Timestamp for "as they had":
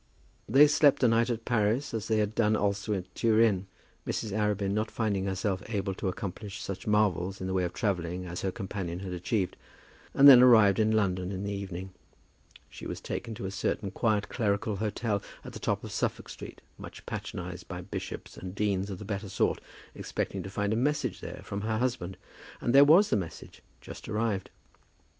1.93-2.33